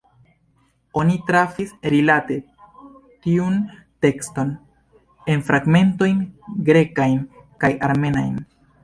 Oni 1.01 1.17
trafis, 1.25 1.73
rilate 1.93 2.37
tiun 3.25 3.59
tekston, 4.05 4.49
en 5.35 5.45
fragmentojn 5.51 6.25
grekajn 6.71 7.21
kaj 7.67 7.71
armenajn. 7.91 8.35